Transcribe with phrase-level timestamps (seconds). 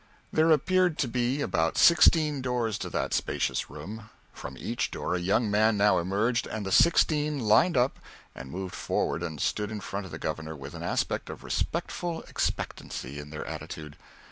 [0.33, 4.09] There appeared to be about sixteen doors to that spacious room.
[4.33, 7.99] From each door a young man now emerged, and the sixteen lined up
[8.33, 12.23] and moved forward and stood in front of the Governor with an aspect of respectful
[12.23, 13.95] expectancy in their attitude.